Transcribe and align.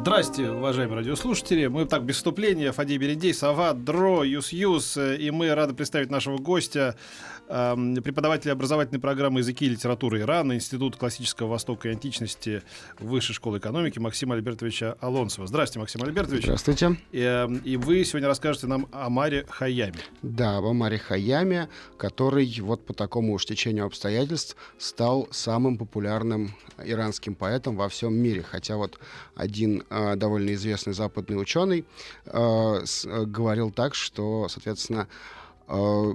Здрасте, 0.00 0.50
уважаемые 0.50 0.96
радиослушатели. 0.96 1.66
Мы 1.66 1.84
так 1.84 2.04
без 2.04 2.16
вступления. 2.16 2.72
Фадей 2.72 2.96
Берендей, 2.96 3.34
Сова, 3.34 3.74
Дро, 3.74 4.24
Юс-Юс. 4.24 4.96
И 4.96 5.30
мы 5.30 5.54
рады 5.54 5.74
представить 5.74 6.10
нашего 6.10 6.38
гостя, 6.38 6.96
эм, 7.48 7.94
преподавателя 7.96 8.52
образовательной 8.52 8.98
программы 8.98 9.40
языки 9.40 9.66
и 9.66 9.68
литературы 9.68 10.20
Ирана, 10.20 10.54
Институт 10.54 10.96
классического 10.96 11.48
Востока 11.48 11.88
и 11.88 11.92
античности 11.92 12.62
Высшей 12.98 13.34
школы 13.34 13.58
экономики 13.58 13.98
Максима 13.98 14.36
Альбертовича 14.36 14.96
Алонсова. 15.00 15.46
Здравствуйте, 15.46 15.80
Максим 15.80 16.02
Альбертович. 16.02 16.44
Здравствуйте. 16.44 16.96
И, 17.12 17.20
эм, 17.20 17.58
и 17.58 17.76
вы 17.76 18.02
сегодня 18.06 18.26
расскажете 18.26 18.68
нам 18.68 18.88
о 18.92 19.10
Маре 19.10 19.44
Хаяме. 19.50 20.00
Да, 20.22 20.56
об 20.56 20.64
Амаре 20.64 20.96
Хаяме, 20.96 21.68
который 21.98 22.50
вот 22.62 22.86
по 22.86 22.94
такому 22.94 23.34
уж 23.34 23.44
течению 23.44 23.84
обстоятельств 23.84 24.56
стал 24.78 25.28
самым 25.30 25.76
популярным 25.76 26.54
иранским 26.82 27.34
поэтом 27.34 27.76
во 27.76 27.90
всем 27.90 28.14
мире. 28.14 28.42
Хотя 28.42 28.78
вот 28.78 28.98
один 29.34 29.82
э, 29.89 29.89
довольно 29.90 30.54
известный 30.54 30.92
западный 30.92 31.40
ученый 31.40 31.84
э, 32.26 32.32
э, 32.32 33.24
говорил 33.24 33.70
так, 33.70 33.94
что, 33.94 34.48
соответственно, 34.48 35.08
э, 35.68 36.14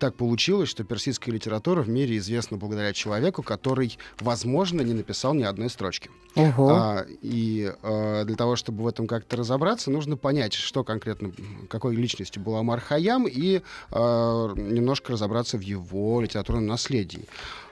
так 0.00 0.14
получилось, 0.14 0.68
что 0.70 0.82
персидская 0.82 1.32
литература 1.34 1.82
в 1.82 1.88
мире 1.88 2.16
известна 2.16 2.56
благодаря 2.56 2.92
человеку, 2.92 3.42
который, 3.42 3.98
возможно, 4.18 4.80
не 4.80 4.94
написал 4.94 5.34
ни 5.34 5.42
одной 5.42 5.68
строчки. 5.68 6.10
Ого. 6.34 6.70
А, 6.70 7.06
и 7.20 7.72
э, 7.82 8.24
для 8.24 8.36
того, 8.36 8.56
чтобы 8.56 8.82
в 8.82 8.86
этом 8.86 9.06
как-то 9.06 9.36
разобраться, 9.36 9.90
нужно 9.90 10.16
понять, 10.16 10.54
что 10.54 10.84
конкретно, 10.84 11.32
какой 11.68 11.94
личностью 11.94 12.42
был 12.42 12.56
Амар 12.56 12.80
Хаям, 12.80 13.26
и 13.28 13.56
э, 13.56 13.60
немножко 13.92 15.12
разобраться 15.12 15.58
в 15.58 15.60
его 15.60 16.20
литературном 16.20 16.66
наследии. 16.66 17.26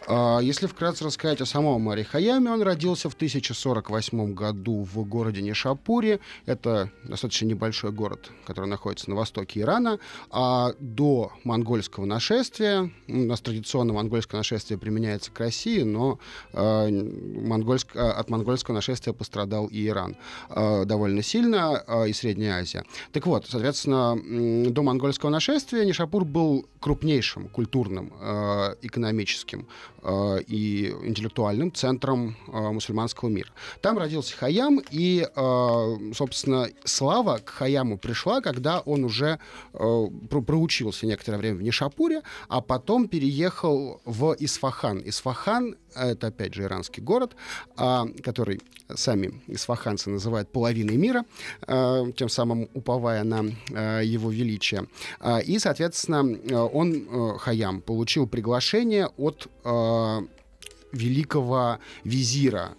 А, 0.07 0.39
Если 0.41 0.67
вкратце 0.67 1.05
рассказать 1.05 1.41
о 1.41 1.47
самом 1.47 1.77
Амаре 1.77 2.05
Хаяме, 2.05 2.51
он 2.51 2.63
родился 2.63 3.11
в 3.11 3.15
1048 3.15 4.33
году 4.35 4.83
в 4.83 5.05
городе 5.05 5.43
Нишапуре. 5.43 6.21
Это 6.47 6.91
достаточно 7.05 7.47
небольшой 7.47 7.93
город, 7.93 8.31
который 8.47 8.67
находится 8.67 9.11
на 9.11 9.17
востоке 9.17 9.61
Ирана. 9.61 9.99
А 10.31 10.73
до 10.79 11.33
монгольского 11.45 12.05
нашествия, 12.05 12.91
у 13.09 13.17
нас 13.17 13.41
традиционно 13.41 13.93
монгольское 13.93 14.39
нашествие 14.39 14.79
применяется 14.79 15.31
к 15.31 15.41
России, 15.41 15.83
но 15.83 16.19
э, 16.53 16.89
монгольск- 16.89 17.97
а, 17.97 18.13
от 18.13 18.31
монгольского 18.31 18.75
нашествия 18.75 19.13
пострадал 19.13 19.67
и 19.67 19.87
Иран 19.87 20.17
довольно 20.49 21.23
сильно, 21.23 21.83
и 22.07 22.13
Средняя 22.13 22.61
Азия. 22.61 22.85
Так 23.13 23.27
вот, 23.27 23.47
соответственно, 23.49 24.17
до 24.71 24.83
монгольского 24.83 25.31
нашествия 25.31 25.85
Нишапур 25.85 26.25
был 26.25 26.67
крупнейшим 26.81 27.49
культурным, 27.49 28.13
экономическим 28.83 29.67
и 30.47 30.95
интеллектуальным 31.03 31.73
центром 31.73 32.37
э, 32.47 32.59
мусульманского 32.73 33.29
мира. 33.29 33.49
Там 33.81 33.99
родился 33.99 34.37
Хаям, 34.37 34.81
и, 34.91 35.27
э, 35.35 36.13
собственно, 36.15 36.69
слава 36.85 37.39
к 37.39 37.51
Хаяму 37.51 37.99
пришла, 37.99 38.41
когда 38.41 38.81
он 38.81 39.05
уже 39.05 39.39
э, 39.75 40.07
про- 40.31 40.43
проучился 40.43 41.07
некоторое 41.07 41.39
время 41.39 41.57
в 41.57 41.63
Нишапуре, 41.63 42.23
а 42.49 42.61
потом 42.61 43.09
переехал 43.09 44.01
в 44.05 44.37
Исфахан. 44.39 45.03
Исфахан— 45.05 45.77
это, 45.95 46.29
опять 46.29 46.55
же, 46.55 46.63
иранский 46.63 47.03
город, 47.03 47.35
а, 47.77 48.07
который 48.23 48.61
сами 48.95 49.41
исфаханцы 49.49 50.11
называют 50.11 50.51
половиной 50.53 50.97
мира, 50.97 51.25
э, 51.67 52.13
тем 52.17 52.29
самым 52.29 52.69
уповая 52.75 53.25
на 53.25 53.45
э, 53.71 54.03
его 54.05 54.31
величие. 54.31 54.87
А, 55.21 55.39
И, 55.41 55.59
соответственно, 55.59 56.25
э, 56.37 56.55
он, 56.55 56.95
э, 56.95 57.39
Хаям, 57.39 57.81
получил 57.81 58.27
приглашение 58.27 59.09
от 59.17 59.49
э, 59.69 60.27
великого 60.93 61.79
визира 62.05 62.75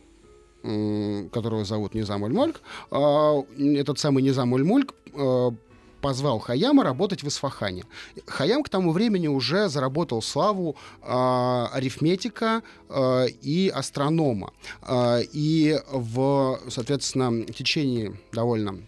м, 0.64 1.30
которого 1.30 1.64
зовут 1.66 1.94
Низам 1.94 2.24
Уль-Мольк. 2.24 2.62
А, 2.92 3.44
Этот 3.58 4.00
самый 4.00 4.24
Низам 4.24 4.54
Уль-Мольк 4.54 4.94
э, 5.14 5.52
позвал 6.02 6.40
Хаяма 6.40 6.84
работать 6.84 7.24
в 7.24 7.28
Исфахане. 7.28 7.84
Хаям 8.26 8.64
к 8.64 8.70
тому 8.70 8.92
времени 8.92 9.28
уже 9.28 9.70
заработал 9.70 10.22
славу 10.22 10.76
э, 11.02 11.68
арифметика 11.74 12.62
э, 12.90 13.28
и 13.42 13.70
астронома. 13.70 14.54
Э, 14.82 15.22
и 15.34 15.78
в, 15.92 16.60
соответственно, 16.70 17.44
течение 17.46 18.14
довольно 18.34 18.80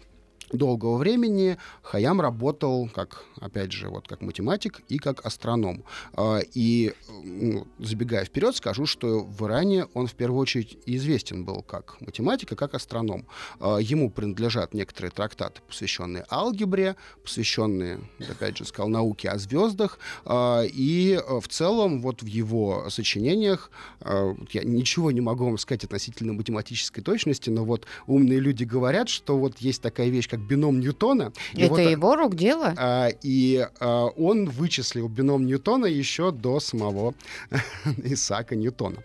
долгого 0.52 0.96
времени 0.98 1.56
Хаям 1.82 2.20
работал 2.20 2.88
как, 2.94 3.24
опять 3.40 3.72
же, 3.72 3.88
вот 3.88 4.06
как 4.08 4.20
математик 4.20 4.82
и 4.88 4.98
как 4.98 5.24
астроном. 5.24 5.84
А, 6.14 6.40
И, 6.54 6.92
ну, 7.24 7.66
забегая 7.78 8.24
вперед, 8.24 8.54
скажу, 8.56 8.86
что 8.86 9.20
в 9.20 9.46
Иране 9.46 9.86
он 9.94 10.06
в 10.06 10.14
первую 10.14 10.40
очередь 10.40 10.78
известен 10.86 11.44
был 11.44 11.62
как 11.62 12.00
математик 12.00 12.52
и 12.52 12.56
как 12.56 12.74
астроном. 12.74 13.26
А, 13.60 13.78
Ему 13.78 14.10
принадлежат 14.10 14.74
некоторые 14.74 15.10
трактаты, 15.10 15.60
посвященные 15.66 16.24
алгебре, 16.30 16.96
посвященные, 17.22 18.00
опять 18.30 18.58
же, 18.58 18.64
сказал, 18.64 18.88
науке 18.88 19.28
о 19.28 19.38
звездах. 19.38 19.98
А, 20.24 20.62
И 20.62 21.18
в 21.40 21.48
целом 21.48 22.02
вот 22.02 22.22
в 22.22 22.26
его 22.26 22.88
сочинениях, 22.90 23.70
я 24.04 24.62
ничего 24.64 25.10
не 25.10 25.20
могу 25.20 25.44
вам 25.44 25.58
сказать 25.58 25.84
относительно 25.84 26.32
математической 26.32 27.02
точности, 27.02 27.50
но 27.50 27.64
вот 27.64 27.86
умные 28.06 28.40
люди 28.40 28.64
говорят, 28.64 29.08
что 29.08 29.38
вот 29.38 29.58
есть 29.58 29.82
такая 29.82 30.08
вещь, 30.08 30.28
как 30.28 30.40
бином 30.48 30.80
Ньютона. 30.80 31.32
Это 31.54 31.68
вот, 31.70 31.78
его 31.80 32.16
рук 32.16 32.34
дело? 32.34 32.74
а, 32.76 33.08
и 33.22 33.66
а, 33.80 34.06
он 34.06 34.48
вычислил 34.48 35.08
бином 35.08 35.46
Ньютона 35.46 35.86
еще 35.86 36.30
до 36.30 36.60
самого 36.60 37.14
Исаака 38.04 38.56
Ньютона. 38.56 38.96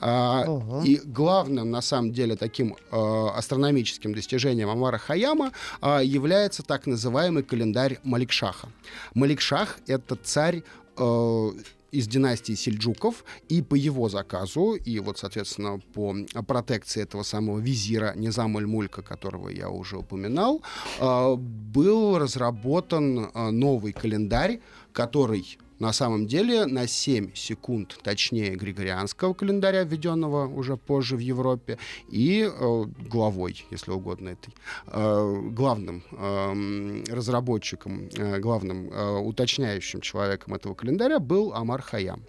А, 0.00 0.44
Ого. 0.46 0.82
и 0.84 0.96
главным, 1.04 1.70
на 1.70 1.82
самом 1.82 2.12
деле, 2.12 2.36
таким 2.36 2.76
а, 2.90 3.30
астрономическим 3.36 4.14
достижением 4.14 4.68
Амара 4.68 4.98
Хаяма 4.98 5.52
а, 5.80 6.00
является 6.00 6.62
так 6.62 6.86
называемый 6.86 7.42
календарь 7.42 7.98
Маликшаха. 8.02 8.68
Маликшах— 9.14 9.78
это 9.86 10.16
царь 10.16 10.62
э, 10.96 11.50
из 11.92 12.06
династии 12.06 12.54
сельджуков, 12.54 13.24
и 13.48 13.62
по 13.62 13.74
его 13.74 14.08
заказу, 14.08 14.74
и 14.74 14.98
вот, 15.00 15.18
соответственно, 15.18 15.80
по 15.94 16.14
протекции 16.46 17.02
этого 17.02 17.22
самого 17.22 17.58
визира 17.58 18.14
Низам 18.16 18.50
мулька 18.50 19.02
которого 19.02 19.48
я 19.48 19.68
уже 19.68 19.96
упоминал, 19.96 20.62
э, 20.98 21.34
был 21.36 22.18
разработан 22.18 23.30
э, 23.32 23.50
новый 23.50 23.92
календарь, 23.92 24.60
который 24.92 25.58
на 25.80 25.92
самом 25.92 26.26
деле 26.26 26.66
на 26.66 26.86
7 26.86 27.34
секунд 27.34 27.98
точнее 28.02 28.54
григорианского 28.54 29.34
календаря, 29.34 29.82
введенного 29.82 30.46
уже 30.46 30.76
позже 30.76 31.16
в 31.16 31.20
Европе, 31.20 31.78
и 32.08 32.48
э, 32.48 32.84
главой, 33.08 33.64
если 33.70 33.90
угодно, 33.90 34.30
этой, 34.30 34.54
э, 34.86 35.40
главным 35.50 36.04
эм, 36.12 37.04
разработчиком, 37.08 38.08
э, 38.16 38.38
главным 38.38 38.90
э, 38.90 39.18
уточняющим 39.18 40.00
человеком 40.00 40.54
этого 40.54 40.74
календаря 40.74 41.18
был 41.18 41.52
Амар 41.54 41.82
Хаям. 41.82 42.24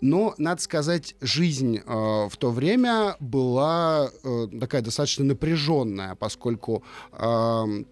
Но, 0.00 0.34
надо 0.36 0.60
сказать, 0.60 1.14
жизнь 1.20 1.78
э, 1.78 1.82
в 1.86 2.36
то 2.36 2.50
время 2.50 3.16
была 3.20 4.10
э, 4.24 4.48
такая 4.58 4.82
достаточно 4.82 5.24
напряженная, 5.24 6.16
поскольку 6.16 6.82
эм, 7.12 7.86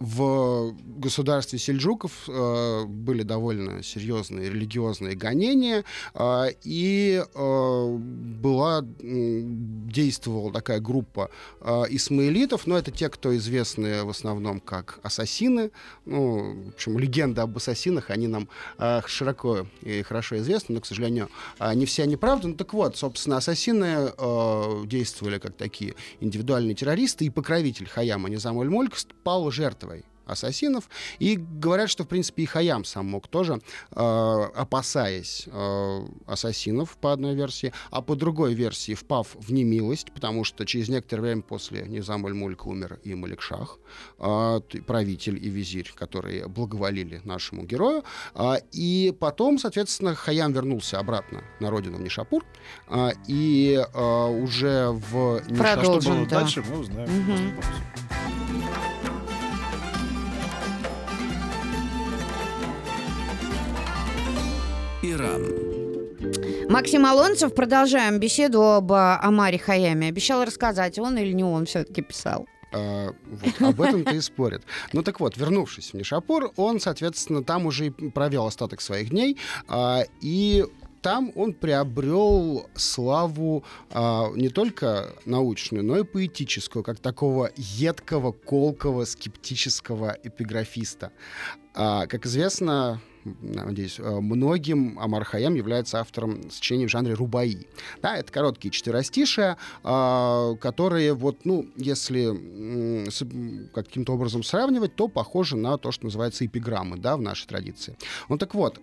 в 0.00 0.74
государстве 0.96 1.58
сельджуков 1.58 2.28
э, 2.28 2.84
были 2.84 3.22
довольно 3.22 3.82
серьезные 3.82 4.50
религиозные 4.50 5.16
гонения, 5.16 5.84
э, 6.14 6.46
и 6.62 7.22
э, 7.34 7.96
была, 7.98 8.82
действовала 8.82 10.52
такая 10.52 10.80
группа 10.80 11.30
э, 11.60 11.82
исмаилитов, 11.90 12.66
но 12.66 12.78
это 12.78 12.90
те, 12.90 13.08
кто 13.08 13.36
известны 13.36 14.04
в 14.04 14.10
основном 14.10 14.60
как 14.60 15.00
ассасины. 15.02 15.70
Ну, 16.04 16.62
в 16.66 16.68
общем, 16.74 16.98
легенды 16.98 17.40
об 17.40 17.56
ассасинах, 17.56 18.10
они 18.10 18.28
нам 18.28 18.48
э, 18.78 19.00
широко 19.06 19.66
и 19.82 20.02
хорошо 20.02 20.38
известны, 20.38 20.76
но, 20.76 20.80
к 20.80 20.86
сожалению, 20.86 21.28
не 21.74 21.86
все 21.86 22.04
они 22.04 22.16
правда. 22.16 22.48
Ну 22.48 22.54
так 22.54 22.72
вот, 22.72 22.96
собственно, 22.96 23.38
ассасины 23.38 24.12
э, 24.16 24.82
действовали 24.86 25.38
как 25.38 25.56
такие 25.56 25.94
индивидуальные 26.20 26.74
террористы, 26.74 27.24
и 27.24 27.30
покровитель 27.30 27.88
Хаяма 27.88 28.28
Низам 28.28 28.56
Мольк 28.56 28.96
стал 28.96 29.50
жертвой 29.50 29.87
ассасинов. 30.28 30.88
И 31.18 31.36
говорят, 31.36 31.90
что, 31.90 32.04
в 32.04 32.08
принципе, 32.08 32.42
и 32.42 32.46
Хаям 32.46 32.84
сам 32.84 33.06
мог 33.06 33.28
тоже, 33.28 33.60
э, 33.90 34.48
опасаясь 34.54 35.44
э, 35.46 36.06
ассасинов, 36.26 36.96
по 36.98 37.12
одной 37.12 37.34
версии, 37.34 37.72
а 37.90 38.02
по 38.02 38.14
другой 38.14 38.54
версии, 38.54 38.94
впав 38.94 39.28
в 39.34 39.52
немилость, 39.52 40.12
потому 40.12 40.44
что 40.44 40.64
через 40.64 40.88
некоторое 40.88 41.22
время 41.22 41.42
после 41.42 41.82
Низам 41.86 42.22
мулька 42.22 42.68
умер 42.68 43.00
и 43.04 43.14
Маликшах, 43.14 43.78
э, 44.18 44.60
правитель 44.86 45.44
и 45.44 45.48
визирь, 45.48 45.92
которые 45.94 46.46
благоволили 46.48 47.20
нашему 47.24 47.64
герою. 47.64 48.04
Э, 48.34 48.56
и 48.72 49.14
потом, 49.18 49.58
соответственно, 49.58 50.14
Хаям 50.14 50.52
вернулся 50.52 50.98
обратно 50.98 51.42
на 51.60 51.70
родину 51.70 51.98
в 51.98 52.00
Нишапур, 52.00 52.44
э, 52.88 53.10
и 53.26 53.74
э, 53.78 54.26
уже 54.42 54.90
в 54.90 55.40
Нишапур... 55.48 55.66
А 55.66 55.72
что 55.72 55.82
Продолжим, 55.82 56.16
было 56.16 56.26
да. 56.26 56.40
дальше, 56.40 56.64
мы 56.68 56.78
узнаем. 56.78 57.08
Мгм. 57.08 58.97
Иран. 65.10 65.42
Максим 66.68 67.06
Алонцев, 67.06 67.54
продолжаем 67.54 68.18
беседу 68.18 68.62
об 68.62 68.92
Амаре 68.92 69.58
Хаяме. 69.58 70.08
Обещал 70.08 70.44
рассказать, 70.44 70.98
он 70.98 71.16
или 71.16 71.32
не 71.32 71.44
он 71.44 71.64
все-таки 71.64 72.02
писал. 72.02 72.46
А, 72.74 73.14
вот, 73.24 73.62
об 73.62 73.80
этом-то 73.80 74.14
и 74.14 74.20
спорят. 74.20 74.62
Ну 74.92 75.02
так 75.02 75.20
вот, 75.20 75.38
вернувшись 75.38 75.92
в 75.92 75.94
Нишапур, 75.94 76.52
он, 76.56 76.80
соответственно, 76.80 77.42
там 77.42 77.64
уже 77.64 77.86
и 77.86 77.90
провел 77.90 78.46
остаток 78.46 78.82
своих 78.82 79.08
дней, 79.08 79.38
а, 79.66 80.02
и 80.20 80.66
там 81.00 81.32
он 81.34 81.54
приобрел 81.54 82.68
славу 82.74 83.64
а, 83.90 84.30
не 84.34 84.50
только 84.50 85.14
научную, 85.24 85.84
но 85.84 85.98
и 85.98 86.04
поэтическую, 86.04 86.82
как 86.82 86.98
такого 86.98 87.50
едкого, 87.56 88.32
колкого, 88.32 89.06
скептического 89.06 90.18
эпиграфиста. 90.22 91.12
А, 91.74 92.06
как 92.06 92.26
известно, 92.26 93.00
надеюсь, 93.40 93.98
э, 93.98 94.20
многим 94.20 94.98
Амар 94.98 95.24
Хаям 95.24 95.54
является 95.54 96.00
автором 96.00 96.50
сочинений 96.50 96.86
в 96.86 96.90
жанре 96.90 97.14
рубаи. 97.14 97.66
Да, 98.02 98.16
это 98.16 98.32
короткие 98.32 98.70
четверостишия, 98.70 99.56
а, 99.82 100.54
которые, 100.56 101.14
вот, 101.14 101.44
ну, 101.44 101.66
если 101.76 102.28
каким-то 103.72 104.14
образом 104.14 104.42
сравнивать, 104.42 104.94
то 104.94 105.08
похожи 105.08 105.56
на 105.56 105.78
то, 105.78 105.92
что 105.92 106.04
называется 106.06 106.44
эпиграммы, 106.44 106.96
да, 106.96 107.16
в 107.16 107.22
нашей 107.22 107.46
традиции. 107.46 107.96
Ну 108.28 108.38
так 108.38 108.54
вот, 108.54 108.78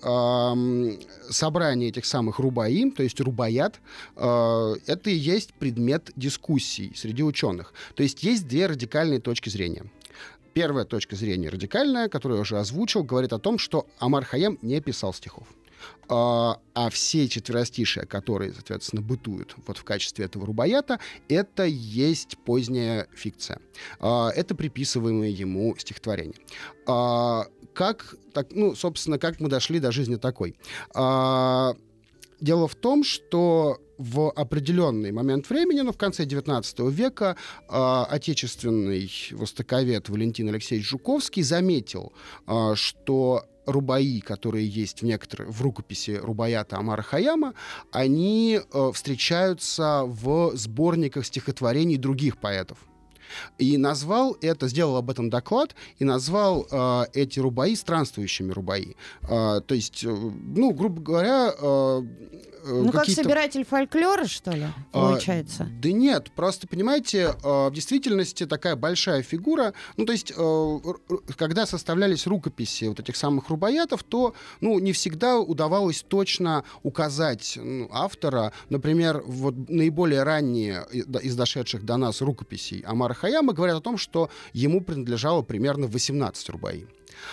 собрание 1.29 1.89
этих 1.89 2.05
самых 2.05 2.39
рубаи, 2.39 2.89
то 2.91 3.03
есть 3.03 3.19
рубаят, 3.19 3.79
э, 4.15 4.75
это 4.87 5.09
и 5.09 5.15
есть 5.15 5.53
предмет 5.53 6.11
дискуссий 6.15 6.93
среди 6.95 7.23
ученых. 7.23 7.73
То 7.95 8.03
есть 8.03 8.23
есть 8.23 8.47
две 8.47 8.67
радикальные 8.67 9.19
точки 9.19 9.49
зрения. 9.49 9.85
Первая 10.55 10.85
точка 10.85 11.17
зрения 11.17 11.49
радикальная, 11.49 12.07
которую 12.07 12.37
я 12.37 12.41
уже 12.43 12.57
озвучил, 12.57 13.03
говорит 13.03 13.33
о 13.33 13.39
том, 13.39 13.57
что 13.57 13.87
Амар 13.99 14.23
Хаям 14.23 14.57
не 14.61 14.79
писал 14.79 15.13
стихов. 15.13 15.49
А, 16.07 16.61
а 16.73 16.89
все 16.89 17.27
четверостишия, 17.27 18.05
которые, 18.05 18.53
соответственно, 18.53 19.01
бытуют 19.01 19.53
вот 19.67 19.77
в 19.77 19.83
качестве 19.83 20.23
этого 20.23 20.45
рубаята, 20.45 21.01
это 21.27 21.65
есть 21.65 22.37
поздняя 22.37 23.05
фикция. 23.13 23.59
А, 23.99 24.29
это 24.29 24.55
приписываемые 24.55 25.33
ему 25.33 25.75
стихотворения. 25.77 26.37
А, 26.87 27.47
как, 27.73 28.15
так, 28.33 28.47
ну, 28.51 28.75
собственно, 28.75 29.19
как 29.19 29.41
мы 29.41 29.49
дошли 29.49 29.81
до 29.81 29.91
жизни 29.91 30.15
такой? 30.15 30.55
А, 30.93 31.75
Дело 32.41 32.67
в 32.67 32.75
том, 32.75 33.03
что 33.03 33.79
в 33.97 34.31
определенный 34.31 35.11
момент 35.11 35.49
времени, 35.49 35.81
ну, 35.81 35.91
в 35.91 35.97
конце 35.97 36.25
XIX 36.25 36.91
века, 36.91 37.35
э, 37.69 38.03
отечественный 38.09 39.11
востоковед 39.31 40.09
Валентин 40.09 40.49
Алексеевич 40.49 40.87
Жуковский 40.87 41.43
заметил, 41.43 42.13
э, 42.47 42.73
что 42.75 43.43
рубаи, 43.65 44.19
которые 44.19 44.67
есть 44.67 45.01
в 45.01 45.05
некоторых 45.05 45.49
в 45.49 45.61
рукописи 45.61 46.19
рубаята 46.21 46.77
Амара 46.77 47.01
Хаяма, 47.01 47.53
они 47.91 48.59
э, 48.59 48.91
встречаются 48.93 50.03
в 50.05 50.55
сборниках 50.55 51.25
стихотворений 51.25 51.97
других 51.97 52.37
поэтов. 52.37 52.77
И 53.57 53.77
назвал 53.77 54.37
это, 54.41 54.67
сделал 54.67 54.97
об 54.97 55.09
этом 55.09 55.29
доклад 55.29 55.75
и 55.99 56.03
назвал 56.05 56.67
э, 56.69 57.03
эти 57.13 57.39
рубаи 57.39 57.75
странствующими 57.75 58.51
рубаи. 58.51 58.95
Э, 59.23 59.61
то 59.65 59.75
есть, 59.75 60.03
э, 60.03 60.07
ну, 60.09 60.71
грубо 60.71 61.01
говоря, 61.01 61.53
э, 61.57 62.01
э, 62.65 62.81
Ну, 62.83 62.91
как 62.91 63.07
собиратель 63.07 63.63
фольклора, 63.63 64.25
что 64.25 64.51
ли, 64.51 64.67
А, 64.91 65.11
получается? 65.11 65.67
Да 65.81 65.91
нет, 65.91 66.31
просто, 66.35 66.67
понимаете, 66.67 67.35
э, 67.43 67.67
в 67.67 67.71
действительности 67.73 68.45
такая 68.45 68.75
большая 68.75 69.21
фигура, 69.21 69.73
ну, 69.97 70.05
то 70.05 70.11
есть, 70.13 70.33
э, 70.35 70.79
когда 71.37 71.65
составлялись 71.65 72.25
рукописи 72.27 72.85
вот 72.85 72.99
этих 72.99 73.15
самых 73.15 73.49
рубаятов, 73.49 74.03
то, 74.03 74.33
ну, 74.61 74.79
не 74.79 74.93
всегда 74.93 75.37
удавалось 75.39 76.03
точно 76.07 76.63
указать 76.83 77.57
ну, 77.61 77.87
автора. 77.91 78.51
Например, 78.69 79.23
вот 79.25 79.69
наиболее 79.69 80.23
ранние 80.23 80.85
из 80.91 81.35
дошедших 81.35 81.83
до 81.85 81.97
нас 81.97 82.21
рукописей 82.21 82.79
Амара 82.81 83.13
Хаяма 83.25 83.53
говорят 83.53 83.77
о 83.77 83.81
том, 83.81 83.97
что 83.97 84.29
ему 84.53 84.81
принадлежало 84.81 85.41
примерно 85.41 85.87
18 85.87 86.47
рубаи. 86.49 86.85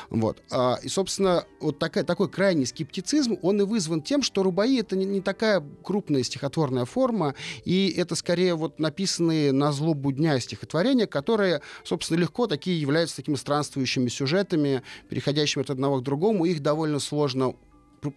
Вот. 0.08 0.42
А, 0.50 0.78
И, 0.82 0.88
собственно, 0.88 1.44
вот 1.60 1.78
такая, 1.78 2.02
такой 2.02 2.30
крайний 2.30 2.64
скептицизм, 2.64 3.36
он 3.42 3.60
и 3.60 3.64
вызван 3.64 4.00
тем, 4.00 4.22
что 4.22 4.42
рубаи— 4.42 4.78
это 4.80 4.96
не, 4.96 5.04
не 5.04 5.20
такая 5.20 5.62
крупная 5.82 6.22
стихотворная 6.22 6.86
форма, 6.86 7.34
и 7.66 7.92
это 7.94 8.14
скорее 8.14 8.54
вот 8.54 8.78
написанные 8.78 9.52
на 9.52 9.70
злобу 9.70 10.12
дня 10.12 10.40
стихотворения, 10.40 11.06
которые, 11.06 11.60
собственно, 11.84 12.20
легко 12.20 12.46
такие 12.46 12.80
являются 12.80 13.16
такими 13.16 13.34
странствующими 13.34 14.08
сюжетами, 14.08 14.80
переходящими 15.10 15.62
от 15.62 15.68
одного 15.68 15.98
к 15.98 16.04
другому. 16.04 16.46
Их 16.46 16.62
довольно 16.62 17.00
сложно 17.00 17.54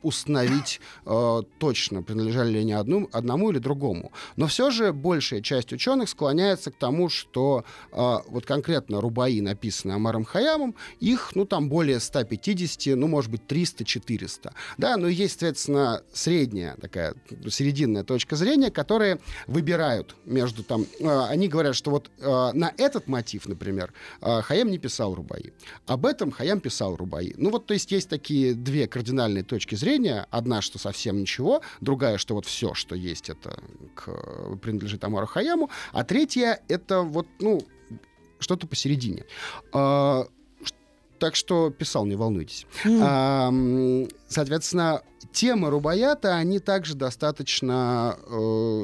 установить 0.01 0.79
э, 1.05 1.41
точно, 1.59 2.03
принадлежали 2.03 2.51
ли 2.51 2.59
они 2.59 2.73
одну, 2.73 3.09
одному 3.11 3.51
или 3.51 3.59
другому. 3.59 4.11
Но 4.35 4.47
все 4.47 4.71
же 4.71 4.93
большая 4.93 5.41
часть 5.41 5.73
ученых 5.73 6.09
склоняется 6.09 6.71
к 6.71 6.75
тому, 6.75 7.09
что 7.09 7.65
э, 7.91 8.17
вот 8.27 8.45
конкретно 8.45 9.01
рубаи, 9.01 9.39
написанные 9.41 9.95
Амаром 9.95 10.25
Хаямом, 10.25 10.75
их, 10.99 11.31
ну, 11.35 11.45
там 11.45 11.69
более 11.69 11.99
150, 11.99 12.95
ну, 12.95 13.07
может 13.07 13.31
быть, 13.31 13.41
300-400. 13.47 14.51
Да, 14.77 14.97
но 14.97 15.07
есть, 15.07 15.39
соответственно, 15.39 16.01
средняя 16.13 16.75
такая, 16.75 17.15
серединная 17.49 18.03
точка 18.03 18.35
зрения, 18.35 18.71
которые 18.71 19.19
выбирают 19.47 20.15
между 20.25 20.63
там... 20.63 20.85
э, 20.99 21.25
они 21.29 21.47
говорят, 21.47 21.75
что 21.75 21.91
вот 21.91 22.09
э, 22.19 22.51
на 22.53 22.73
этот 22.77 23.07
мотив, 23.07 23.47
например, 23.47 23.93
э, 24.21 24.41
Хаям 24.41 24.69
не 24.69 24.77
писал 24.77 25.13
рубаи. 25.13 25.53
Об 25.85 26.05
этом 26.05 26.31
Хаям 26.31 26.59
писал 26.59 26.95
рубаи. 26.95 27.33
Ну, 27.37 27.51
вот, 27.51 27.65
то 27.65 27.73
есть 27.73 27.91
есть 27.91 28.09
такие 28.09 28.53
две 28.53 28.87
кардинальные 28.87 29.43
точки 29.43 29.74
зрения. 29.75 30.27
Одна, 30.31 30.61
что 30.61 30.79
совсем 30.79 31.19
ничего, 31.21 31.61
другая, 31.81 32.17
что 32.17 32.35
вот 32.35 32.45
все, 32.45 32.73
что 32.73 32.95
есть, 32.95 33.29
это 33.29 33.59
к- 33.95 34.55
принадлежит 34.61 35.03
Амару 35.03 35.27
Хаяму, 35.27 35.69
а 35.91 36.03
третья, 36.03 36.59
это 36.67 37.01
вот, 37.01 37.27
ну, 37.39 37.61
что-то 38.39 38.67
посередине. 38.67 39.25
А, 39.73 40.25
так 41.19 41.35
что 41.35 41.69
писал, 41.69 42.05
не 42.05 42.15
волнуйтесь. 42.15 42.67
М. 42.83 42.99
А, 43.01 43.53
соответственно, 44.27 45.01
темы 45.31 45.69
Рубаята, 45.69 46.35
они 46.35 46.59
также 46.59 46.95
достаточно 46.95 48.17
э, 48.27 48.33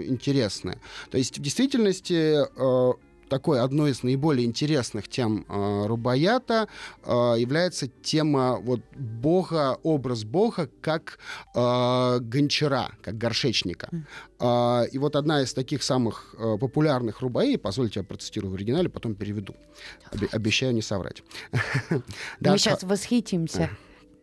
интересны. 0.07 0.79
То 1.09 1.17
есть, 1.17 1.37
в 1.37 1.41
действительности, 1.41 2.39
э, 2.45 2.93
такой 3.31 3.61
одной 3.61 3.91
из 3.91 4.03
наиболее 4.03 4.45
интересных 4.45 5.07
тем 5.07 5.45
э, 5.47 5.85
Рубаята 5.87 6.67
э, 7.05 7.11
является 7.37 7.87
тема 7.87 8.59
вот 8.61 8.81
бога, 8.93 9.77
образ 9.83 10.25
бога 10.25 10.69
как 10.81 11.17
э, 11.55 12.19
гончара, 12.19 12.91
как 13.01 13.17
горшечника. 13.17 13.89
А, 14.37 14.83
и 14.91 14.97
вот 14.97 15.15
одна 15.15 15.41
из 15.43 15.53
таких 15.53 15.81
самых 15.81 16.35
э, 16.37 16.57
популярных 16.59 17.21
рубаи, 17.21 17.55
позвольте 17.55 18.01
я 18.01 18.03
процитирую 18.03 18.51
в 18.51 18.55
оригинале, 18.55 18.89
потом 18.89 19.15
переведу. 19.15 19.55
Обе- 20.11 20.27
обещаю 20.33 20.73
не 20.73 20.81
соврать. 20.81 21.23
Мы 22.41 22.57
сейчас 22.57 22.83
восхитимся. 22.83 23.69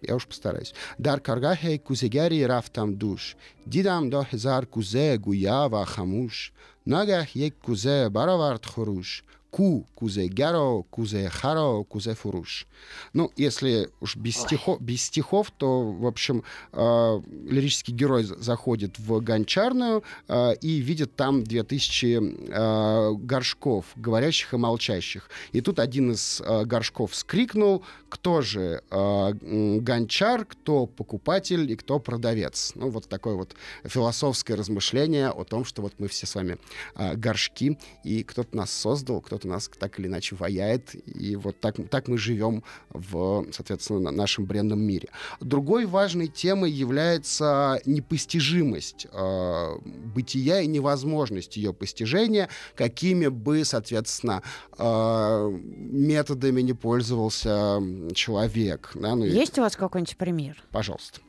я 0.02 0.16
уж 0.16 0.28
постараюсь. 0.28 0.74
Дар 0.98 1.20
каргахе 1.20 1.80
кузегари 1.80 2.44
рафтам 2.44 2.96
душ. 2.98 3.36
Дидам 3.66 4.10
до 4.10 4.24
хезар 4.24 4.66
кузе 4.66 5.18
гуя 5.18 5.70
ва 5.70 5.86
хамуш. 5.86 6.54
Нагах 6.86 7.36
ек 7.36 7.56
кузе 7.60 8.10
баравард 8.10 8.66
хоруш. 8.66 9.24
Ку 9.51 9.87
кузе 9.95 10.29
гаро, 10.29 10.83
кузе 10.91 11.29
харо, 11.31 11.83
кузе 11.85 12.15
фуруш. 12.15 12.67
Ну, 13.15 13.31
если 13.37 13.91
уж 14.01 14.17
без, 14.17 14.37
стихов, 14.37 14.81
без 14.81 15.03
стихов, 15.03 15.51
то, 15.57 15.91
в 15.91 16.07
общем, 16.07 16.45
э, 16.73 17.21
лирический 17.49 17.95
герой 17.95 18.25
за- 18.25 18.39
заходит 18.39 18.99
в 18.99 19.21
гончарную 19.21 20.03
э, 20.29 20.55
и 20.61 20.81
видит 20.81 21.17
там 21.17 21.45
2000 21.45 22.19
э, 22.51 23.13
горшков, 23.15 23.87
говорящих 23.97 24.53
и 24.53 24.57
молчащих. 24.59 25.31
И 25.53 25.63
тут 25.63 25.79
один 25.79 26.13
из 26.13 26.43
э, 26.43 26.65
горшков 26.65 27.15
скрикнул, 27.15 27.83
кто 28.11 28.43
же 28.43 28.83
э, 28.91 29.33
гончар, 29.81 30.45
кто 30.45 30.87
покупатель 30.87 31.71
и 31.71 31.77
кто 31.77 31.99
продавец. 31.99 32.73
Ну, 32.75 32.91
вот 32.91 33.09
такое 33.09 33.35
вот 33.35 33.55
философское 33.85 34.57
размышление 34.57 35.31
о 35.31 35.45
том, 35.45 35.65
что 35.65 35.81
вот 35.83 35.95
мы 35.99 36.09
все 36.09 36.27
с 36.27 36.35
вами 36.35 36.59
э, 36.97 37.15
горшки, 37.15 37.79
и 38.05 38.23
кто-то 38.23 38.57
нас 38.57 38.71
создал, 38.71 39.21
кто-то 39.21 39.38
кто-то 39.39 39.49
нас 39.49 39.71
так 39.79 39.99
или 39.99 40.07
иначе 40.07 40.37
ваяет, 40.37 40.95
и 41.07 41.37
вот 41.37 41.61
так, 41.61 41.77
так 41.91 42.09
мы 42.09 42.19
живем 42.19 42.63
в, 42.91 43.47
соответственно, 43.53 44.11
нашем 44.11 44.45
бренном 44.47 44.81
мире. 44.81 45.09
Другой 45.41 45.87
важной 45.87 46.27
темой 46.27 46.71
является 46.71 47.81
непостижимость 47.87 49.07
э, 49.13 49.79
бытия 50.15 50.61
и 50.61 50.67
невозможность 50.67 51.57
ее 51.57 51.73
постижения, 51.73 52.49
какими 52.75 53.29
бы, 53.29 53.65
соответственно, 53.65 54.43
э, 54.77 55.59
методами 55.61 56.63
не 56.63 56.73
пользовался 56.73 57.81
человек. 58.15 58.91
Да? 58.95 59.15
Ну, 59.15 59.25
Есть 59.25 59.59
у 59.59 59.63
вас 59.63 59.77
какой-нибудь 59.77 60.17
пример? 60.17 60.63
Пожалуйста. 60.73 61.21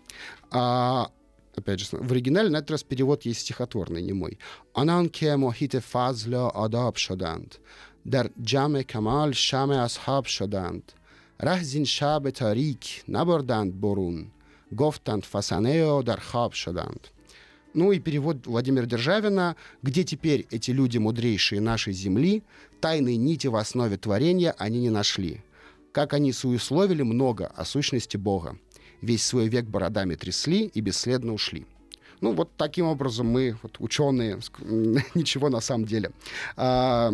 А, 0.51 1.11
опять 1.55 1.79
же, 1.79 1.87
в 1.91 2.11
оригинале 2.11 2.49
на 2.49 2.57
этот 2.57 2.71
раз 2.71 2.83
перевод 2.83 3.23
есть 3.25 3.41
стихотворный, 3.41 4.01
не 4.01 4.13
мой. 4.13 4.39
«Анан 4.73 5.09
ке 5.09 5.37
мохит 5.37 5.75
фазля 5.85 6.49
адаб 6.49 6.97
шаданд, 8.03 8.11
дар 8.11 8.31
джаме 8.39 8.83
камал 8.83 9.33
шаме 9.33 9.83
асхаб 9.83 10.27
шаданд, 10.27 10.95
рахзин 11.37 11.85
шаб 11.85 12.31
тарик 12.31 12.79
наборданд 13.07 13.73
борун, 13.73 14.31
гофтанд 14.71 15.25
фасанео 15.25 16.01
дар 16.03 16.19
хаб 16.19 16.53
шаданд». 16.53 17.11
Ну 17.75 17.91
и 17.91 17.99
перевод 17.99 18.47
Владимира 18.47 18.85
Державина 18.85 19.55
«Где 19.83 20.03
теперь 20.03 20.47
эти 20.49 20.71
люди 20.71 20.97
мудрейшие 20.97 21.61
нашей 21.61 21.93
земли? 21.93 22.41
Тайные 22.81 23.17
нити 23.17 23.47
в 23.47 23.55
основе 23.55 23.95
творения 23.97 24.55
они 24.57 24.79
не 24.79 24.89
нашли. 24.89 25.43
Как 25.91 26.13
они 26.13 26.33
суесловили 26.33 27.03
много 27.03 27.45
о 27.55 27.65
сущности 27.65 28.17
Бога 28.17 28.57
весь 29.01 29.23
свой 29.23 29.47
век 29.47 29.65
бородами 29.65 30.15
трясли 30.15 30.65
и 30.65 30.81
бесследно 30.81 31.33
ушли. 31.33 31.65
Ну, 32.21 32.33
вот 32.33 32.49
таким 32.57 32.85
образом 32.85 33.27
мы, 33.27 33.55
вот, 33.61 33.77
ученые, 33.79 34.39
ничего 35.15 35.49
на 35.49 35.61
самом 35.61 35.85
деле 35.85 36.11
а, 36.57 37.11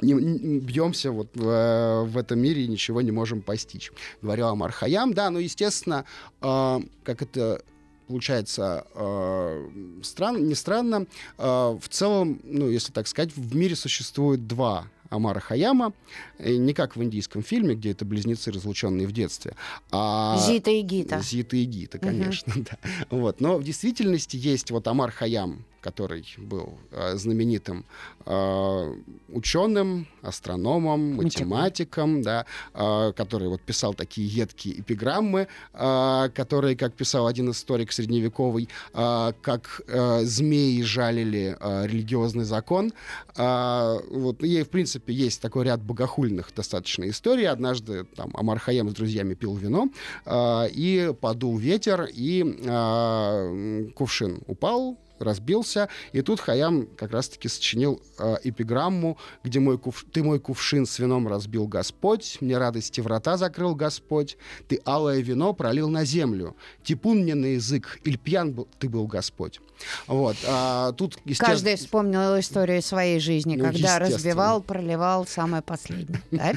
не, 0.00 0.12
не, 0.12 0.58
бьемся 0.58 1.10
вот 1.10 1.28
в, 1.34 2.04
в 2.08 2.16
этом 2.16 2.38
мире 2.38 2.64
и 2.64 2.68
ничего 2.68 3.00
не 3.00 3.12
можем 3.12 3.42
постичь. 3.42 3.92
Говорю 4.22 4.46
о 4.46 4.54
Мархаям, 4.54 5.14
да, 5.14 5.30
ну, 5.30 5.38
естественно, 5.38 6.04
э, 6.40 6.80
как 7.04 7.22
это 7.22 7.62
получается 8.06 8.86
э, 8.94 9.68
странно, 10.02 10.38
не 10.38 10.54
странно, 10.54 11.06
э, 11.38 11.44
в 11.44 11.88
целом, 11.88 12.40
ну, 12.44 12.68
если 12.68 12.92
так 12.92 13.08
сказать, 13.08 13.34
в 13.34 13.56
мире 13.56 13.74
существует 13.74 14.46
два 14.46 14.86
Амара 15.10 15.40
Хаяма, 15.40 15.92
не 16.38 16.72
как 16.72 16.96
в 16.96 17.02
индийском 17.02 17.42
фильме, 17.42 17.74
где 17.74 17.92
это 17.92 18.04
близнецы, 18.04 18.50
разлученные 18.50 19.06
в 19.06 19.12
детстве. 19.12 19.54
А... 19.90 20.36
Зита 20.38 20.70
и 20.70 20.82
Гита. 20.82 21.20
Зита 21.20 21.56
и 21.56 21.64
Гита, 21.64 21.98
конечно, 21.98 22.52
угу. 22.54 22.64
да. 22.70 22.78
Вот. 23.10 23.40
Но 23.40 23.58
в 23.58 23.64
действительности 23.64 24.36
есть 24.36 24.70
вот 24.70 24.86
Амар 24.88 25.10
Хаям, 25.10 25.64
который 25.86 26.24
был 26.36 26.78
э, 26.90 27.16
знаменитым 27.16 27.84
э, 28.26 28.94
ученым, 29.28 30.06
астрономом, 30.22 31.14
математиком, 31.14 32.22
да, 32.22 32.44
э, 32.74 33.12
который 33.16 33.48
вот 33.48 33.60
писал 33.60 33.94
такие 33.94 34.26
едкие 34.26 34.80
эпиграммы, 34.80 35.46
э, 35.74 36.28
которые, 36.34 36.76
как 36.76 36.94
писал 36.94 37.28
один 37.28 37.50
историк 37.50 37.92
средневековый, 37.92 38.68
э, 38.94 39.32
как 39.42 39.80
э, 39.86 40.24
змеи 40.24 40.82
жалили 40.82 41.56
э, 41.60 41.86
религиозный 41.86 42.44
закон. 42.44 42.92
Э, 43.36 43.98
вот, 44.10 44.42
и, 44.42 44.62
в 44.64 44.68
принципе, 44.68 45.12
есть 45.14 45.40
такой 45.40 45.64
ряд 45.64 45.80
богохульных 45.82 46.52
достаточно 46.56 47.08
историй. 47.08 47.46
Однажды 47.46 48.04
там 48.16 48.30
Амар 48.34 48.58
Хаям 48.58 48.90
с 48.90 48.94
друзьями 48.94 49.34
пил 49.34 49.54
вино, 49.54 49.88
э, 50.24 50.68
и 50.70 51.14
подул 51.20 51.56
ветер, 51.58 52.08
и 52.12 52.42
э, 52.44 53.90
кувшин 53.94 54.40
упал, 54.48 54.96
разбился. 55.18 55.88
И 56.12 56.22
тут 56.22 56.40
Хаям 56.40 56.86
как 56.96 57.12
раз-таки 57.12 57.48
сочинил 57.48 58.02
э, 58.18 58.36
эпиграмму, 58.44 59.18
где 59.44 59.60
мой 59.60 59.78
кув... 59.78 60.04
«Ты 60.12 60.22
мой 60.22 60.40
кувшин 60.40 60.86
с 60.86 60.98
вином 60.98 61.28
разбил 61.28 61.66
Господь, 61.66 62.38
мне 62.40 62.58
радости 62.58 63.00
врата 63.00 63.36
закрыл 63.36 63.74
Господь, 63.74 64.36
ты 64.68 64.80
алое 64.84 65.20
вино 65.20 65.52
пролил 65.52 65.88
на 65.88 66.04
землю, 66.04 66.56
типун 66.82 67.18
мне 67.18 67.34
на 67.34 67.46
язык, 67.46 68.00
иль 68.04 68.18
пьян 68.18 68.52
был, 68.52 68.68
ты 68.78 68.88
был 68.88 69.06
Господь». 69.06 69.60
Вот. 70.06 70.36
А, 70.46 70.92
тут, 70.92 71.16
естественно... 71.24 71.52
Каждый 71.52 71.76
вспомнил 71.76 72.38
историю 72.38 72.82
своей 72.82 73.20
жизни, 73.20 73.56
ну, 73.56 73.64
когда 73.64 73.98
разбивал, 73.98 74.62
проливал 74.62 75.26
самое 75.26 75.62
последнее. 75.62 76.22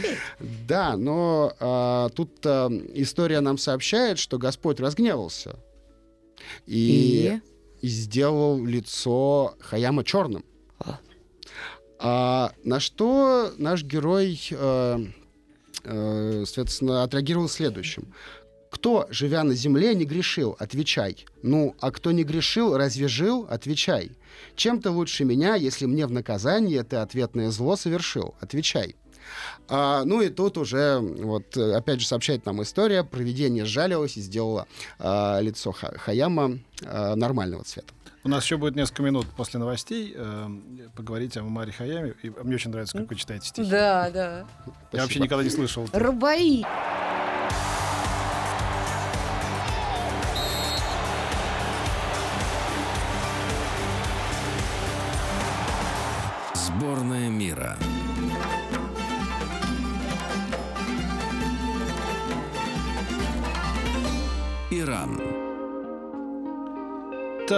Да, 0.68 0.96
но 0.98 1.54
а, 1.60 2.10
тут 2.10 2.46
а, 2.46 2.70
история 2.94 3.40
нам 3.42 3.58
сообщает, 3.58 4.20
что 4.20 4.38
Господь 4.38 4.80
разгневался. 4.80 5.56
И, 6.66 7.34
и 7.36 7.42
сделал 7.82 8.64
лицо 8.66 9.56
Хаяма 9.60 10.04
черным. 10.04 10.44
А, 12.02 12.54
на 12.64 12.80
что 12.80 13.52
наш 13.58 13.84
герой, 13.84 14.40
э, 14.52 15.06
э, 15.84 16.44
соответственно, 16.46 17.04
отреагировал 17.04 17.50
следующим. 17.50 18.14
Кто, 18.72 19.08
живя 19.10 19.44
на 19.44 19.54
земле, 19.54 19.94
не 19.96 20.06
грешил? 20.06 20.56
Отвечай. 20.60 21.26
Ну, 21.42 21.76
а 21.82 21.92
кто 21.92 22.12
не 22.12 22.24
грешил, 22.24 22.78
разве 22.78 23.08
жил? 23.08 23.48
Отвечай. 23.50 24.12
Чем 24.56 24.82
ты 24.82 24.92
лучше 24.92 25.26
меня, 25.26 25.56
если 25.56 25.86
мне 25.88 26.06
в 26.06 26.12
наказание 26.12 26.84
ты 26.84 26.98
ответное 26.98 27.50
зло 27.50 27.76
совершил? 27.76 28.36
Отвечай. 28.40 28.96
А, 29.68 30.04
ну 30.06 30.22
и 30.22 30.30
тут 30.30 30.58
уже, 30.58 31.00
вот, 31.00 31.56
опять 31.56 32.02
же, 32.02 32.08
сообщает 32.08 32.46
нам 32.46 32.62
история, 32.64 33.04
проведение 33.04 33.66
сжалилось 33.66 34.18
и 34.18 34.22
сделало 34.22 34.68
а, 34.98 35.40
лицо 35.40 35.72
Хаяма 35.72 36.60
а, 36.86 37.16
нормального 37.16 37.64
цвета. 37.64 37.94
У 38.24 38.30
нас 38.30 38.44
еще 38.44 38.58
будет 38.58 38.76
несколько 38.76 39.02
минут 39.02 39.28
после 39.38 39.60
новостей 39.62 40.14
э, 40.14 40.48
поговорить 40.94 41.38
о 41.38 41.44
Маре 41.44 41.72
Хаяме. 41.72 42.16
И 42.22 42.30
мне 42.30 42.56
очень 42.56 42.70
нравится, 42.70 42.98
как 42.98 43.10
вы 43.10 43.16
читаете 43.16 43.48
стихи. 43.48 43.70
Да, 43.72 44.10
да. 44.10 44.40
Я 44.40 44.46
Спасибо. 44.66 45.02
вообще 45.02 45.20
никогда 45.22 45.44
не 45.46 45.50
слышал. 45.50 45.88
Рубаи. 45.94 46.66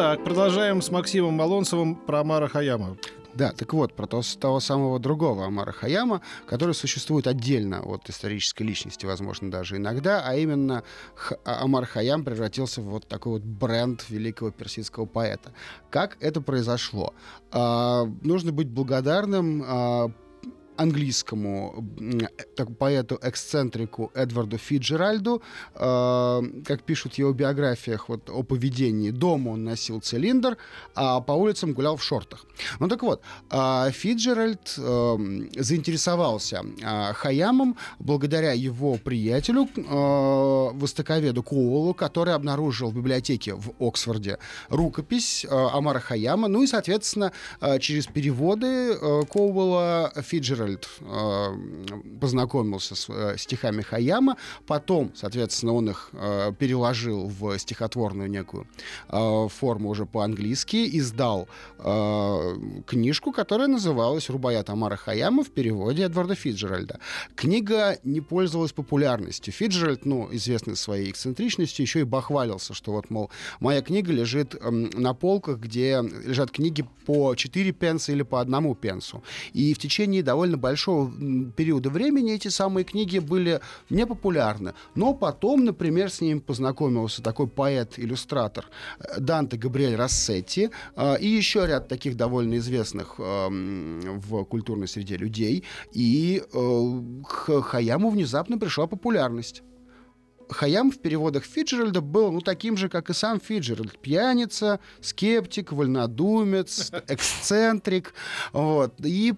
Так, 0.02 0.24
продолжаем 0.24 0.82
с 0.82 0.90
Максимом 0.90 1.36
Малонцевым 1.36 1.94
про 1.94 2.22
Амара 2.22 2.48
Хаяма. 2.48 2.98
Да, 3.36 3.52
так 3.52 3.72
вот, 3.72 3.94
про 3.94 4.08
то, 4.08 4.22
того 4.40 4.60
самого 4.60 4.98
другого 4.98 5.46
Амара 5.46 5.72
Хаяма, 5.72 6.22
который 6.48 6.74
существует 6.74 7.28
отдельно 7.28 7.84
от 7.84 8.10
исторической 8.10 8.64
личности, 8.64 9.06
возможно, 9.06 9.52
даже 9.52 9.78
иногда, 9.78 10.24
а 10.26 10.36
именно 10.36 10.82
Х- 11.14 11.38
а, 11.46 11.64
Амар 11.64 11.86
Хаям 11.86 12.26
превратился 12.26 12.82
в 12.82 12.86
вот 12.86 13.08
такой 13.08 13.34
вот 13.34 13.44
бренд 13.44 14.04
великого 14.10 14.50
персидского 14.50 15.06
поэта. 15.06 15.54
Как 15.92 16.18
это 16.20 16.42
произошло? 16.42 17.14
А, 17.52 18.06
нужно 18.24 18.52
быть 18.52 18.70
благодарным 18.70 19.64
а, 19.64 20.12
английскому 20.82 21.86
так, 22.56 22.68
поэту-эксцентрику 22.78 24.12
Эдварду 24.14 24.58
Фиджеральду, 24.58 25.42
э, 25.76 26.42
как 26.66 26.84
пишут 26.84 27.14
в 27.14 27.18
его 27.20 27.34
биографиях 27.34 28.10
вот, 28.10 28.30
о 28.30 28.44
поведении, 28.44 29.12
дома 29.12 29.50
он 29.50 29.64
носил 29.64 30.00
цилиндр, 30.02 30.58
а 30.96 31.22
по 31.22 31.34
улицам 31.34 31.74
гулял 31.74 31.98
в 31.98 32.04
шортах. 32.04 32.46
Ну 32.80 32.88
так 32.88 33.04
вот, 33.04 33.22
э, 33.52 33.92
Фиджеральд 33.92 34.76
э, 34.78 35.18
заинтересовался 35.58 36.64
э, 36.82 37.14
Хаямом 37.14 37.78
благодаря 38.00 38.54
его 38.54 38.98
приятелю, 38.98 39.68
э, 39.76 40.78
востоковеду 40.78 41.44
Коулу, 41.44 41.94
который 41.94 42.34
обнаружил 42.34 42.90
в 42.90 42.96
библиотеке 42.96 43.54
в 43.54 43.72
Оксфорде 43.80 44.38
рукопись 44.70 45.46
э, 45.46 45.50
Амара 45.50 46.00
Хаяма, 46.00 46.48
ну 46.48 46.64
и, 46.64 46.68
соответственно, 46.68 47.32
э, 47.62 47.80
через 47.80 48.08
переводы 48.08 48.94
э, 48.94 49.22
Коула 49.30 50.12
Фиджеральд 50.16 50.71
Фиджеральд 50.72 50.90
э, 51.02 52.20
познакомился 52.20 52.96
с 52.96 53.10
э, 53.10 53.36
стихами 53.38 53.82
Хаяма, 53.82 54.38
потом, 54.68 55.12
соответственно, 55.16 55.74
он 55.74 55.90
их 55.90 56.10
э, 56.14 56.52
переложил 56.58 57.28
в 57.28 57.58
стихотворную 57.58 58.30
некую 58.30 58.68
э, 59.10 59.48
форму 59.50 59.90
уже 59.90 60.06
по-английски, 60.06 60.98
издал 60.98 61.48
э, 61.80 62.56
книжку, 62.88 63.32
которая 63.32 63.68
называлась 63.68 64.30
«Рубаят 64.30 64.70
Амара 64.70 64.96
Хаяма» 64.96 65.44
в 65.44 65.50
переводе 65.50 66.04
Эдварда 66.04 66.36
Фиджеральда. 66.36 67.00
Книга 67.36 67.98
не 68.04 68.22
пользовалась 68.22 68.72
популярностью. 68.72 69.54
Фиджеральд, 69.54 70.06
ну, 70.06 70.30
известный 70.32 70.76
своей 70.76 71.12
эксцентричностью, 71.12 71.84
еще 71.84 72.02
и 72.02 72.04
бахвалился, 72.04 72.74
что 72.74 72.92
вот, 72.92 73.10
мол, 73.10 73.30
моя 73.60 73.82
книга 73.82 74.12
лежит 74.12 74.56
э, 74.56 74.70
на 74.70 75.14
полках, 75.14 75.60
где 75.60 76.02
лежат 76.26 76.52
книги 76.52 76.86
по 77.06 77.36
4 77.36 77.72
пенса 77.72 78.12
или 78.12 78.24
по 78.24 78.40
одному 78.40 78.76
пенсу. 78.76 79.24
И 79.54 79.74
в 79.74 79.80
течение 79.80 80.24
довольно 80.24 80.58
большого 80.62 81.12
периода 81.58 81.90
времени 81.90 82.34
эти 82.34 82.48
самые 82.48 82.86
книги 82.86 83.20
были 83.20 83.60
непопулярны. 83.90 84.74
Но 84.96 85.14
потом, 85.14 85.66
например, 85.66 86.10
с 86.10 86.22
ними 86.22 86.40
познакомился 86.40 87.22
такой 87.22 87.48
поэт-иллюстратор 87.48 88.66
э, 89.00 89.20
Данте 89.20 89.58
Габриэль 89.58 89.96
Рассетти 89.96 90.70
э, 90.96 91.20
и 91.20 91.28
еще 91.28 91.66
ряд 91.68 91.88
таких 91.88 92.16
довольно 92.16 92.58
известных 92.58 93.16
э, 93.18 93.48
в 93.50 94.44
культурной 94.46 94.88
среде 94.88 95.18
людей. 95.18 95.64
И 95.92 96.44
к 96.52 97.62
Хаяму 97.62 98.10
внезапно 98.10 98.58
пришла 98.58 98.88
популярность. 98.88 99.64
Хаям 100.52 100.92
в 100.92 101.00
переводах 101.00 101.46
Фиджеральда 101.46 102.02
был 102.02 102.32
ну, 102.32 102.42
таким 102.42 102.78
же, 102.78 102.90
как 102.90 103.10
и 103.10 103.14
сам 103.14 103.40
Фиджеральд. 103.40 103.98
Пьяница, 104.00 104.80
скептик, 105.00 105.72
вольнодумец, 105.72 106.92
эксцентрик. 107.08 108.14
Вот. 108.52 108.94
И 109.04 109.34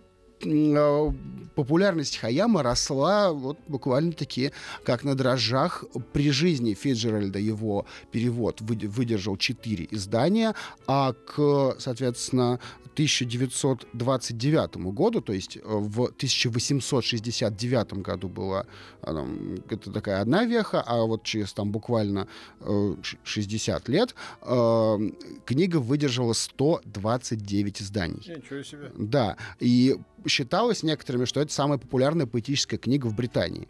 популярность 1.56 2.18
Хаяма 2.18 2.64
росла 2.64 3.32
вот 3.32 3.58
буквально-таки 3.68 4.52
как 4.84 5.04
на 5.04 5.16
дрожжах. 5.16 5.84
При 6.12 6.32
жизни 6.32 6.74
Фиджеральда 6.74 7.40
его 7.40 7.86
перевод 8.12 8.62
выд- 8.62 8.88
выдержал 8.88 9.38
четыре 9.38 9.88
издания, 9.92 10.56
а 10.88 11.14
к, 11.14 11.76
соответственно, 11.80 12.60
1929 12.94 14.78
году, 14.94 15.22
то 15.22 15.34
есть 15.34 15.58
э, 15.58 15.62
в 15.64 16.06
1869 16.06 17.94
году 17.94 18.30
была 18.30 18.66
а, 19.02 19.14
там, 19.14 19.56
это 19.70 19.92
такая 19.92 20.22
одна 20.22 20.46
веха, 20.46 20.82
а 20.86 21.04
вот 21.04 21.24
через 21.24 21.54
там 21.54 21.72
буквально 21.72 22.28
э, 22.62 22.96
ш- 23.02 23.18
60 23.24 23.90
лет 23.90 24.16
э, 24.42 24.98
книга 25.46 25.78
выдержала 25.78 26.34
129 26.34 27.82
изданий. 27.82 28.24
Ничего 28.28 28.64
себе. 28.64 28.92
Да, 28.98 29.38
и 29.60 29.98
считалось 30.28 30.84
некоторыми, 30.84 31.26
что 31.26 31.42
это 31.42 31.54
самая 31.54 31.78
популярная 31.78 32.26
поэтическая 32.26 32.80
книга 32.80 33.08
в 33.08 33.16
Британии. 33.16 33.68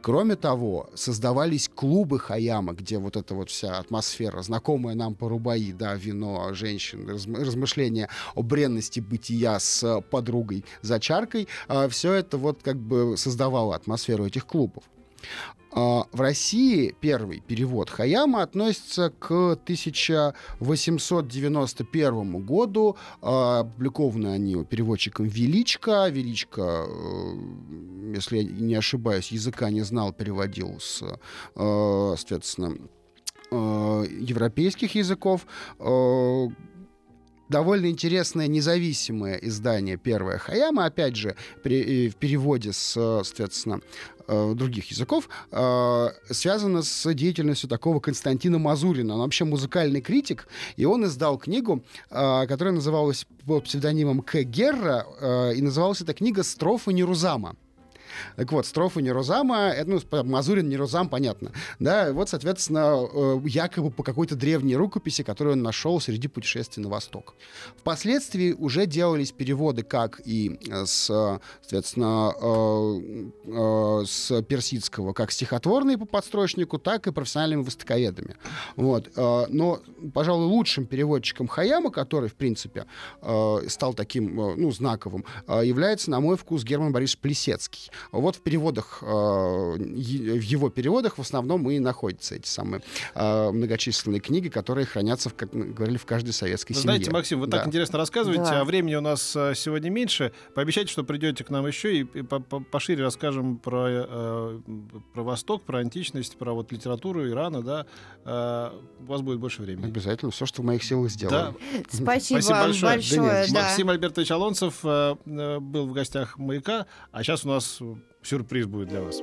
Кроме 0.00 0.36
того, 0.36 0.88
создавались 0.94 1.68
клубы 1.74 2.18
Хаяма, 2.18 2.72
где 2.72 2.98
вот 2.98 3.16
эта 3.16 3.34
вот 3.34 3.50
вся 3.50 3.78
атмосфера, 3.78 4.42
знакомая 4.42 4.94
нам 4.94 5.14
по 5.14 5.28
Рубаи, 5.28 5.72
да, 5.72 5.94
вино, 5.94 6.54
женщин, 6.54 7.08
разм- 7.08 7.44
размышления 7.44 8.08
о 8.34 8.42
бренности 8.42 9.00
бытия 9.00 9.58
с 9.58 10.00
подругой 10.10 10.64
за 10.82 11.00
чаркой, 11.00 11.48
все 11.90 12.12
это 12.12 12.38
вот 12.38 12.62
как 12.62 12.76
бы 12.76 13.16
создавало 13.16 13.74
атмосферу 13.74 14.26
этих 14.26 14.46
клубов. 14.46 14.84
А, 15.70 16.06
В 16.12 16.20
России 16.20 16.94
первый 17.00 17.40
перевод 17.40 17.90
Хаяма 17.90 18.42
относится 18.42 19.10
к 19.10 19.52
1891 19.52 22.44
году. 22.44 22.96
А, 23.20 23.60
Опубликованы 23.60 24.28
они 24.28 24.64
переводчиком 24.64 25.26
Величко. 25.26 26.08
Величко, 26.08 26.86
э, 26.88 27.32
если 28.18 28.38
я 28.38 28.44
не 28.44 28.74
ошибаюсь, 28.74 29.32
языка 29.32 29.70
не 29.70 29.82
знал, 29.82 30.12
переводил 30.12 30.78
с, 30.80 31.02
э, 31.02 32.14
соответственно, 32.16 32.76
э, 33.50 34.06
европейских 34.20 34.94
языков. 34.94 35.46
Э, 35.78 36.48
Довольно 37.50 37.86
интересное 37.86 38.46
независимое 38.46 39.36
издание 39.36 39.96
первое 39.96 40.36
Хаяма, 40.36 40.84
опять 40.84 41.16
же, 41.16 41.34
при- 41.62 42.10
в 42.10 42.16
переводе 42.16 42.74
с, 42.74 42.92
соответственно, 43.24 43.80
других 44.28 44.90
языков, 44.90 45.30
связано 46.30 46.82
с 46.82 47.14
деятельностью 47.14 47.70
такого 47.70 48.00
Константина 48.00 48.58
Мазурина. 48.58 49.14
Он 49.14 49.20
вообще 49.20 49.46
музыкальный 49.46 50.02
критик, 50.02 50.46
и 50.76 50.84
он 50.84 51.06
издал 51.06 51.38
книгу, 51.38 51.82
которая 52.10 52.74
называлась 52.74 53.26
под 53.46 53.64
псевдонимом 53.64 54.20
К. 54.20 54.42
Герра, 54.42 55.06
и 55.56 55.62
называлась 55.62 56.02
эта 56.02 56.12
книга 56.12 56.42
«Строфы 56.42 56.92
Нерузама». 56.92 57.56
Так 58.36 58.52
вот, 58.52 58.66
строфы 58.66 59.02
Нерузама, 59.02 59.68
это, 59.68 59.90
ну, 59.90 60.00
Мазурин, 60.24 60.68
Нерузам, 60.68 61.08
понятно. 61.08 61.52
Да, 61.78 62.12
вот, 62.12 62.28
соответственно, 62.28 63.06
э, 63.12 63.40
якобы 63.46 63.90
по 63.90 64.02
какой-то 64.02 64.36
древней 64.36 64.76
рукописи, 64.76 65.22
которую 65.22 65.54
он 65.54 65.62
нашел 65.62 66.00
среди 66.00 66.28
путешествий 66.28 66.82
на 66.82 66.88
восток. 66.88 67.34
Впоследствии 67.76 68.52
уже 68.52 68.86
делались 68.86 69.32
переводы 69.32 69.82
как 69.82 70.20
и 70.24 70.58
э, 70.68 70.86
с, 70.86 71.06
соответственно, 71.62 72.32
э, 72.40 74.04
с 74.06 74.42
персидского, 74.42 75.12
как 75.12 75.32
стихотворные 75.32 75.98
по 75.98 76.04
подстрочнику, 76.04 76.78
так 76.78 77.06
и 77.06 77.12
профессиональными 77.12 77.62
востоковедами. 77.62 78.36
Вот. 78.76 79.10
Но, 79.16 79.80
пожалуй, 80.14 80.46
лучшим 80.46 80.86
переводчиком 80.86 81.48
Хаяма, 81.48 81.90
который, 81.90 82.28
в 82.28 82.34
принципе, 82.34 82.86
стал 83.68 83.94
таким, 83.94 84.34
ну, 84.34 84.70
знаковым, 84.70 85.24
является, 85.46 86.10
на 86.10 86.20
мой 86.20 86.36
вкус, 86.36 86.64
Герман 86.64 86.92
Борисович 86.92 87.20
Плесецкий. 87.20 87.90
Вот 88.12 88.36
в 88.36 88.40
переводах, 88.40 88.98
э, 89.02 89.06
в 89.06 90.42
его 90.42 90.70
переводах 90.70 91.18
в 91.18 91.20
основном 91.20 91.68
и 91.70 91.78
находятся 91.78 92.36
эти 92.36 92.46
самые 92.48 92.82
э, 93.14 93.50
многочисленные 93.50 94.20
книги, 94.20 94.48
которые 94.48 94.86
хранятся, 94.86 95.30
как 95.30 95.52
мы 95.52 95.66
говорили, 95.66 95.98
в 95.98 96.06
каждой 96.06 96.32
советской 96.32 96.72
Вы 96.72 96.80
семье. 96.80 96.92
знаете, 96.96 97.10
Максим, 97.10 97.40
вы 97.40 97.46
так 97.48 97.62
Да. 97.64 97.68
интересно 97.68 97.98
рассказываете, 97.98 98.44
Да. 98.44 98.60
а 98.60 98.64
времени 98.64 98.94
у 98.94 99.00
нас 99.00 99.34
а, 99.36 99.54
сегодня 99.54 99.90
меньше. 99.90 100.32
Пообещайте, 100.54 100.90
что 100.92 101.04
придете 101.04 101.44
к 101.44 101.50
нам 101.50 101.66
еще 101.66 101.96
и, 101.96 102.00
и 102.00 102.22
по- 102.22 102.40
по- 102.40 102.60
пошире 102.60 103.02
расскажем 103.04 103.58
про, 103.58 103.86
э, 103.88 104.60
про 105.14 105.22
Восток, 105.22 105.64
про 105.64 105.78
античность, 105.78 106.36
про 106.38 106.52
вот 106.54 106.72
литературу 106.72 107.28
Ирана, 107.28 107.62
да. 107.62 107.86
У 109.00 109.04
вас 109.10 109.22
будет 109.22 109.38
больше 109.38 109.62
времени. 109.62 109.86
Обязательно. 109.86 110.30
Все, 110.30 110.44
что 110.46 110.62
в 110.62 110.64
моих 110.64 110.82
силах 110.82 111.10
сделаем. 111.10 111.54
Да. 111.72 111.82
Спасибо, 111.90 112.40
Спасибо 112.40 112.54
вам 112.56 112.64
большое. 112.66 112.92
большое. 112.94 113.20
Да 113.20 113.40
нет, 113.42 113.52
да. 113.52 113.62
Максим 113.62 113.88
Альбертович 113.90 114.30
Алонцев 114.30 114.74
э, 114.84 115.16
э, 115.24 115.58
был 115.60 115.86
в 115.86 115.92
гостях 115.92 116.38
«Маяка», 116.38 116.86
а 117.12 117.22
сейчас 117.22 117.44
у 117.44 117.48
нас 117.48 117.78
э, 117.80 117.87
сюрприз 118.22 118.66
будет 118.66 118.88
для 118.88 119.00
вас. 119.00 119.22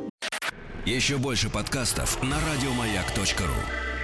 Еще 0.86 1.18
больше 1.18 1.50
подкастов 1.50 2.22
на 2.22 2.38
радиомаяк.ру. 2.40 3.95